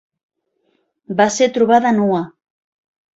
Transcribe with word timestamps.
Va 1.19 1.27
ser 1.35 1.49
trobada 1.57 1.91
nua. 1.99 2.23